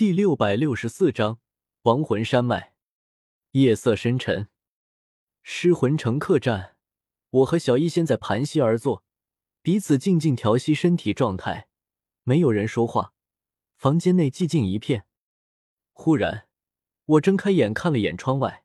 [0.00, 1.40] 第六百六十四章
[1.82, 2.72] 亡魂山脉。
[3.50, 4.48] 夜色深沉，
[5.42, 6.74] 尸魂城客栈，
[7.28, 9.04] 我和小一仙在盘膝而坐，
[9.60, 11.68] 彼此静静调息身体状态，
[12.22, 13.12] 没有人说话。
[13.76, 15.04] 房间内寂静一片。
[15.92, 16.48] 忽然，
[17.04, 18.64] 我睁开眼看了眼窗外，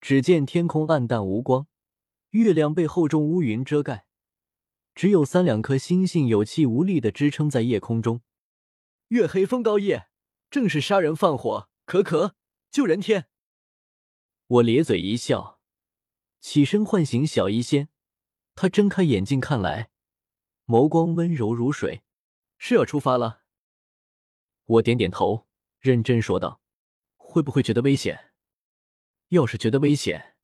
[0.00, 1.66] 只见天空暗淡无光，
[2.30, 4.06] 月亮被厚重乌云遮盖，
[4.94, 8.22] 只有三两颗星星有气无力的支撑在夜空中。
[9.08, 10.08] 月黑风高夜。
[10.56, 12.34] 正是杀人放火，可可
[12.70, 13.28] 救人天。
[14.46, 15.60] 我咧嘴一笑，
[16.40, 17.90] 起身唤醒小医仙。
[18.54, 19.90] 他睁开眼睛看来，
[20.64, 22.04] 眸光温柔如水。
[22.56, 23.42] 是要出发了。
[24.64, 25.46] 我点点头，
[25.78, 26.62] 认真说道
[27.18, 28.32] ：“会不会觉得危险？
[29.28, 30.36] 要是觉得危险，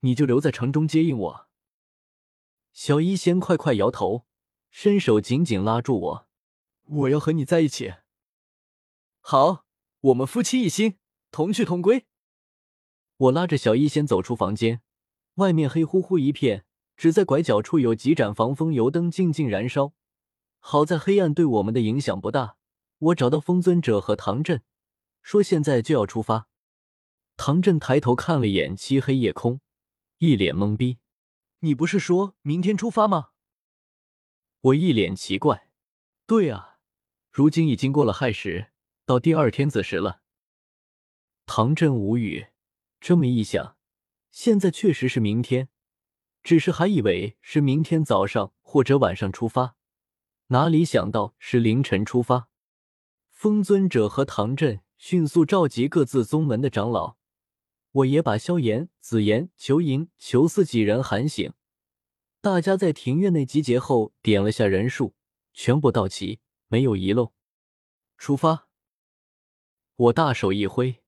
[0.00, 1.48] 你就留在城中接应我。”
[2.74, 4.26] 小医仙快快摇头，
[4.72, 6.28] 伸手紧紧拉住我
[7.06, 7.94] ：“我要和你在一起。”
[9.20, 9.64] 好，
[10.00, 10.98] 我们夫妻一心，
[11.30, 12.06] 同去同归。
[13.16, 14.82] 我拉着小医仙走出房间，
[15.34, 16.64] 外面黑乎乎一片，
[16.96, 19.92] 只在拐角处有几盏防风油灯静静燃烧。
[20.58, 22.56] 好在黑暗对我们的影响不大。
[22.98, 24.62] 我找到风尊者和唐振，
[25.22, 26.48] 说现在就要出发。
[27.36, 29.60] 唐振抬头看了眼漆黑夜空，
[30.18, 30.98] 一脸懵逼
[31.60, 33.30] ：“你不是说明天出发吗？”
[34.60, 35.70] 我一脸奇怪
[36.26, 36.78] ：“对啊，
[37.30, 38.72] 如今已经过了亥时。”
[39.10, 40.20] 到第二天子时了，
[41.44, 42.46] 唐振无语。
[43.00, 43.76] 这么一想，
[44.30, 45.68] 现在确实是明天，
[46.44, 49.74] 只是还以为是明天早上或者晚上出发，
[50.46, 52.50] 哪里想到是凌晨出发。
[53.32, 57.16] 风尊者和唐振迅速召集各自宗门的长老，
[57.90, 61.52] 我也把萧炎、紫妍、裘莹、裘四几人喊醒。
[62.40, 65.16] 大家在庭院内集结后，点了下人数，
[65.52, 66.38] 全部到齐，
[66.68, 67.32] 没有遗漏。
[68.16, 68.68] 出发。
[70.00, 71.02] 我大手一挥，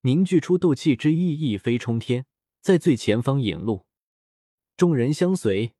[0.00, 2.24] 凝聚出斗气之意，一飞冲天，
[2.62, 3.84] 在最前方引路。
[4.78, 5.74] 众人相随，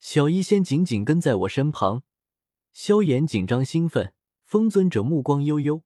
[0.00, 2.02] 小医仙紧紧跟在我身旁。
[2.72, 4.12] 萧炎紧张兴奋，
[4.44, 5.84] 风尊者目光悠悠，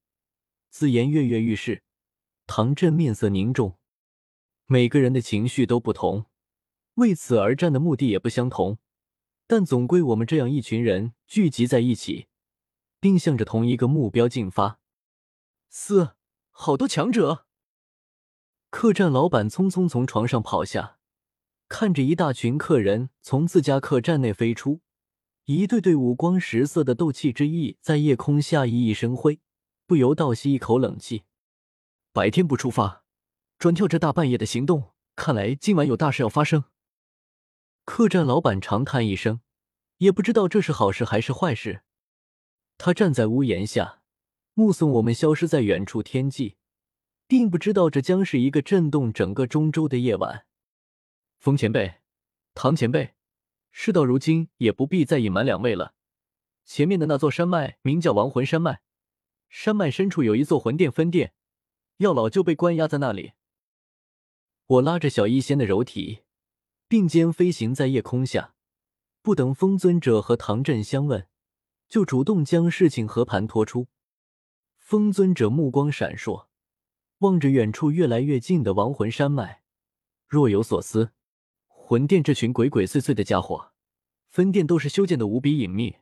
[0.70, 1.82] 自言跃跃欲试。
[2.46, 3.76] 唐振面色凝重，
[4.64, 6.24] 每个人的情绪都不同，
[6.94, 8.78] 为此而战的目的也不相同，
[9.46, 12.28] 但总归我们这样一群人聚集在一起，
[12.98, 14.80] 并向着同一个目标进发。
[15.78, 16.16] 四，
[16.52, 17.44] 好多强者！
[18.70, 20.96] 客栈老板匆匆从床上跑下，
[21.68, 24.80] 看着一大群客人从自家客栈内飞出，
[25.44, 29.38] 一对对五光十色的斗气之翼在夜空下熠熠生辉，
[29.86, 31.24] 不由倒吸一口冷气。
[32.10, 33.04] 白天不出发，
[33.58, 36.64] 专挑这大半夜的行动，看来今晚有大事要发生。
[37.84, 39.42] 客栈老板长叹一声，
[39.98, 41.82] 也不知道这是好事还是坏事。
[42.78, 44.00] 他站在屋檐下。
[44.58, 46.56] 目送我们消失在远处天际，
[47.26, 50.46] 并不知道这将是一个震动整个中州的夜晚。
[51.38, 51.96] 风前辈，
[52.54, 53.12] 唐前辈，
[53.70, 55.92] 事到如今也不必再隐瞒两位了。
[56.64, 58.80] 前面的那座山脉名叫亡魂山脉，
[59.50, 61.34] 山脉深处有一座魂殿分殿，
[61.98, 63.32] 药老就被关押在那里。
[64.64, 66.22] 我拉着小医仙的柔体，
[66.88, 68.54] 并肩飞行在夜空下，
[69.20, 71.28] 不等风尊者和唐振相问，
[71.90, 73.88] 就主动将事情和盘托出。
[74.86, 76.46] 风尊者目光闪烁，
[77.18, 79.62] 望着远处越来越近的亡魂山脉，
[80.28, 81.10] 若有所思。
[81.66, 83.72] 魂殿这群鬼鬼祟祟的家伙，
[84.28, 85.96] 分殿都是修建的无比隐秘。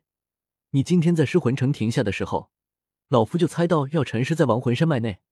[0.72, 2.50] 你今天在尸魂城停下的时候，
[3.08, 5.22] 老夫就猜到要沉尸在亡魂山脉内，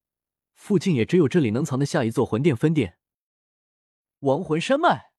[0.55, 2.97] 附近也只有这里能藏得下一座魂殿分殿。
[4.21, 5.13] 亡魂山脉，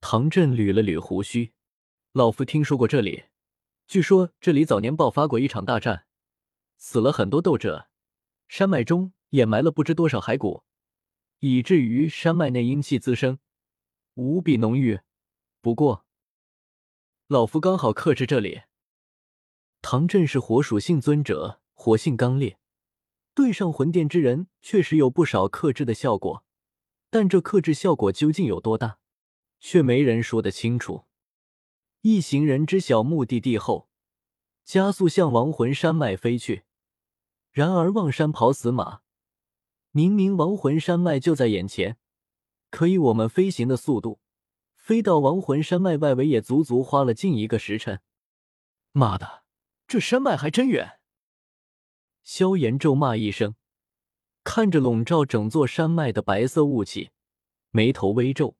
[0.00, 1.54] 唐振捋了捋胡须，
[2.12, 3.24] 老夫听说过这里，
[3.88, 6.06] 据说这里早年爆发过一场大战。
[6.82, 7.90] 死了很多斗者，
[8.48, 10.64] 山脉中掩埋了不知多少骸骨，
[11.40, 13.38] 以至于山脉内阴气滋生，
[14.14, 15.00] 无比浓郁。
[15.60, 16.06] 不过，
[17.26, 18.62] 老夫刚好克制这里。
[19.82, 22.58] 唐振是火属性尊者，火性刚烈，
[23.34, 26.44] 对上魂殿之人确实有不少克制的效果，
[27.10, 28.98] 但这克制效果究竟有多大，
[29.58, 31.04] 却没人说得清楚。
[32.00, 33.90] 一行人知晓目的地后，
[34.64, 36.64] 加速向亡魂山脉飞去。
[37.52, 39.00] 然而望山跑死马，
[39.90, 41.98] 明明亡魂山脉就在眼前，
[42.70, 44.20] 可以我们飞行的速度，
[44.76, 48.00] 飞到亡魂山脉外围也足足花了近一个时辰。
[48.92, 49.42] 妈的，
[49.88, 51.00] 这山脉还真远！
[52.22, 53.56] 萧炎咒骂一声，
[54.44, 57.10] 看着笼罩整座山脉的白色雾气，
[57.70, 58.56] 眉头微皱，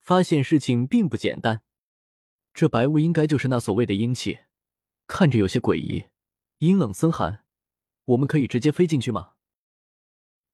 [0.00, 1.62] 发现事情并不简单。
[2.52, 4.40] 这白雾应该就是那所谓的阴气，
[5.06, 6.06] 看着有些诡异，
[6.58, 7.45] 阴冷森寒。
[8.06, 9.34] 我们可以直接飞进去吗？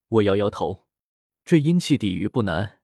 [0.08, 0.86] 我摇摇头，
[1.44, 2.80] 这阴气抵御不难，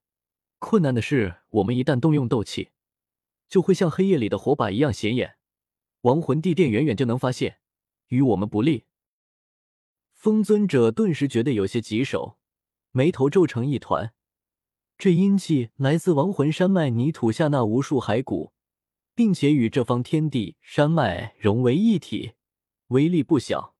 [0.57, 2.69] 困难的是我们一旦动用斗气，
[3.47, 5.37] 就会像黑夜里的火把一样显眼，
[6.01, 7.59] 亡魂地殿远远就能发现，
[8.07, 8.85] 与我们不利。
[10.13, 12.37] 风尊者顿时觉得有些棘手，
[12.91, 14.13] 眉头皱成一团。
[14.97, 18.53] 这阴气来自亡魂山脉泥土下那无数骸骨，
[19.15, 22.33] 并且与这方天地山脉融为一体，
[22.87, 23.77] 威力不小。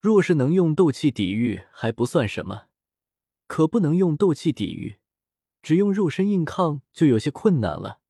[0.00, 2.68] 若是能用斗气抵御还不算什么，
[3.46, 4.98] 可不能用斗气抵御，
[5.60, 8.00] 只用肉身硬抗就有些困难了，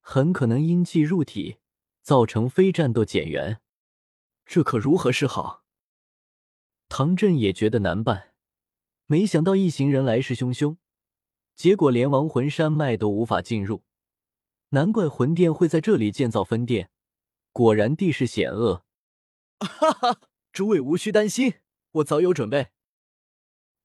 [0.00, 1.58] 很可能阴气入体，
[2.00, 3.60] 造成非战斗减员，
[4.46, 5.64] 这可如何是好？
[6.88, 8.32] 唐振也觉得难办，
[9.04, 10.78] 没想到一行人来势汹汹，
[11.54, 13.84] 结果连亡魂山脉都无法进入，
[14.70, 16.90] 难怪魂殿会在这里建造分殿，
[17.52, 18.86] 果然地势险恶。
[19.60, 20.20] 哈哈，
[20.52, 21.54] 诸位无需担心，
[21.92, 22.68] 我早有准备。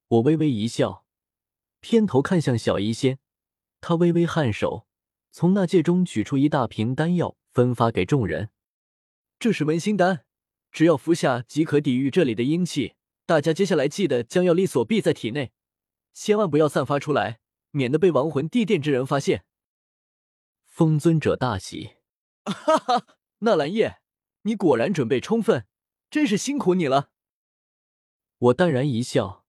[0.09, 1.05] 我微微一笑，
[1.79, 3.19] 偏头看向小医仙，
[3.79, 4.85] 他微微颔首，
[5.31, 8.49] 从那戒中取出一大瓶丹药，分发给众人。
[9.39, 10.25] 这是温心丹，
[10.69, 12.95] 只要服下即可抵御这里的阴气。
[13.25, 15.53] 大家接下来记得将药力锁闭在体内，
[16.13, 17.39] 千万不要散发出来，
[17.71, 19.45] 免得被亡魂地殿之人发现。
[20.65, 21.95] 风尊者大喜，
[22.43, 23.07] 哈哈，
[23.39, 23.99] 纳兰叶，
[24.41, 25.65] 你果然准备充分，
[26.09, 27.11] 真是辛苦你了。
[28.37, 29.45] 我淡然一笑，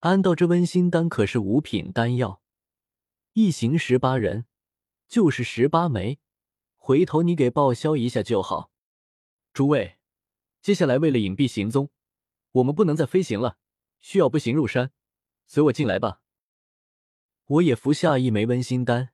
[0.00, 2.42] 安道这温馨丹可是五品丹药，
[3.32, 4.46] 一行十八人，
[5.08, 6.18] 就是十八枚，
[6.76, 8.70] 回头你给报销一下就好。
[9.52, 9.98] 诸位，
[10.60, 11.90] 接下来为了隐蔽行踪。
[12.52, 13.58] 我们不能再飞行了，
[14.00, 14.90] 需要步行入山，
[15.46, 16.20] 随我进来吧。
[17.46, 19.10] 我也服下一枚温馨丹，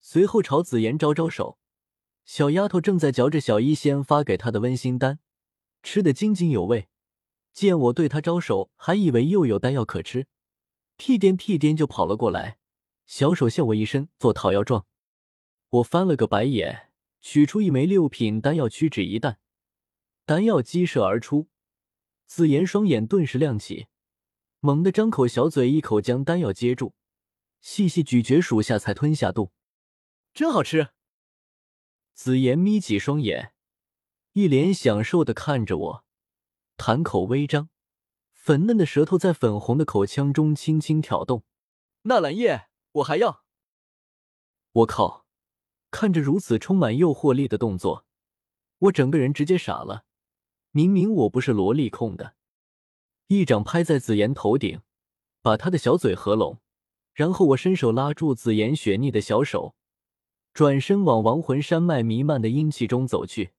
[0.00, 1.58] 随后朝紫妍招招手。
[2.24, 5.20] 小丫头正在嚼着小医仙发给她的温馨丹，
[5.86, 6.88] 吃得津津有味。
[7.52, 10.26] 见我对他招手，还以为又有丹药可吃，
[10.96, 12.58] 屁颠屁颠就跑了过来，
[13.06, 14.84] 小手向我一伸，做讨要状。
[15.70, 16.90] 我翻了个白眼，
[17.20, 19.38] 取出一枚六品丹药，屈指一弹，
[20.24, 21.48] 丹药激射而出。
[22.26, 23.86] 紫妍双眼顿时亮起，
[24.58, 26.94] 猛地张口小嘴，一口将丹药接住，
[27.60, 29.52] 细细咀嚼数下才吞下肚。
[30.34, 30.88] 真好吃！
[32.12, 33.52] 紫妍眯起双眼，
[34.36, 36.04] 一脸享受的看着我，
[36.76, 37.70] 潭口微张，
[38.34, 41.44] 粉嫩的舌头在粉红的口腔中轻轻挑动。
[42.02, 43.44] 纳兰叶，我还要！
[44.72, 45.24] 我靠！
[45.90, 48.04] 看着如此充满诱惑力的动作，
[48.80, 50.04] 我整个人直接傻了。
[50.70, 52.34] 明明我不是萝莉控的，
[53.28, 54.82] 一掌拍在紫妍头顶，
[55.40, 56.58] 把她的小嘴合拢，
[57.14, 59.74] 然后我伸手拉住紫妍雪腻的小手，
[60.52, 63.54] 转身往亡魂山脉弥漫的阴气中走去。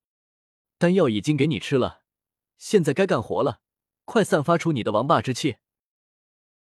[0.77, 2.01] 丹药已经给你吃了，
[2.57, 3.61] 现在该干活了，
[4.05, 5.57] 快散发出你的王霸之气！